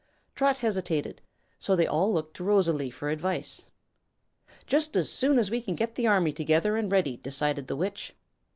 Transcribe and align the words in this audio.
Trot 0.33 0.57
hesitated, 0.57 1.21
so 1.59 1.75
they 1.75 1.85
all 1.85 2.11
looked 2.11 2.35
to 2.37 2.43
Rosalie 2.43 2.89
for 2.89 3.09
advice. 3.11 3.61
"Just 4.65 4.95
as 4.95 5.11
soon 5.11 5.37
as 5.37 5.51
we 5.51 5.61
can 5.61 5.75
get 5.75 5.93
the 5.93 6.07
army 6.07 6.33
together 6.33 6.75
and 6.75 6.91
ready," 6.91 7.17
decided 7.17 7.67
the 7.67 7.75
Witch. 7.75 8.15